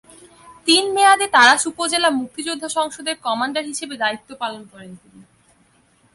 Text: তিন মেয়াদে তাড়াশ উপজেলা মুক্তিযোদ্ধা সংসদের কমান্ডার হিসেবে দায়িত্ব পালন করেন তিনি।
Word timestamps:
তিন 0.67 0.83
মেয়াদে 0.95 1.27
তাড়াশ 1.27 1.61
উপজেলা 1.71 2.09
মুক্তিযোদ্ধা 2.19 2.69
সংসদের 2.69 3.15
কমান্ডার 3.25 3.63
হিসেবে 3.65 3.95
দায়িত্ব 3.97 4.29
পালন 4.35 4.61
করেন 4.71 4.91
তিনি। 5.01 5.21